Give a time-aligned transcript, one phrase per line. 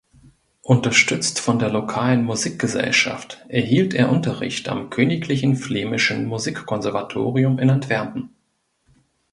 [0.63, 8.33] Unterstützt von der lokalen Musikgesellschaft erhielt er Unterricht am Königlichen Flämischen Musikkonservatorium in Antwerpen.